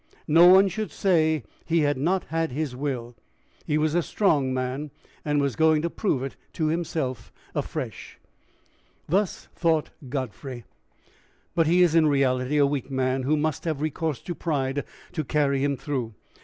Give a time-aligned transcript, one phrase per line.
[0.27, 3.15] No one should say he had not had his will!
[3.67, 4.89] He was a strong man,
[5.23, 8.17] and was going to prove it to himself afresh!
[9.07, 10.65] Thus thought Godfrey;
[11.53, 15.23] but he is in reality a weak man who must have recourse to pride to
[15.23, 16.15] carry him through.